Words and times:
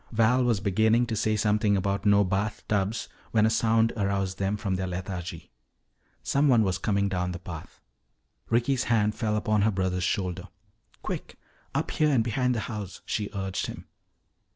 Val 0.11 0.43
was 0.43 0.59
beginning 0.59 1.05
to 1.05 1.15
say 1.15 1.35
something 1.35 1.77
about 1.77 2.07
"no 2.07 2.23
bathtubs" 2.23 3.07
when 3.29 3.45
a 3.45 3.51
sound 3.51 3.93
aroused 3.95 4.39
them 4.39 4.57
from 4.57 4.73
their 4.73 4.87
lethargy. 4.87 5.51
Someone 6.23 6.63
was 6.63 6.79
coming 6.79 7.07
down 7.07 7.33
the 7.33 7.37
path. 7.37 7.79
Ricky's 8.49 8.85
hand 8.85 9.13
fell 9.13 9.35
upon 9.35 9.61
her 9.61 9.69
brother's 9.69 10.03
shoulder. 10.03 10.47
"Quick! 11.03 11.37
Up 11.75 11.91
here 11.91 12.09
and 12.09 12.23
behind 12.23 12.55
the 12.55 12.61
house," 12.61 13.01
she 13.05 13.29
urged 13.35 13.67
him. 13.67 13.85